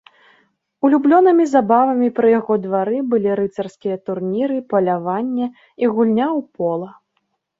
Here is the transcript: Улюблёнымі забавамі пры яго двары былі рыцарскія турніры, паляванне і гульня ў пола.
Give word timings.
Улюблёнымі 0.87 1.43
забавамі 1.49 2.07
пры 2.19 2.31
яго 2.39 2.53
двары 2.63 2.97
былі 3.11 3.31
рыцарскія 3.41 3.97
турніры, 4.09 4.57
паляванне 4.73 5.47
і 5.51 5.83
гульня 5.97 6.27
ў 6.39 6.41
пола. 6.55 6.89